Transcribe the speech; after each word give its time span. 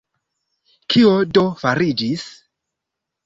Kio 0.93 1.11
do 1.39 1.43
fariĝis? 1.59 2.23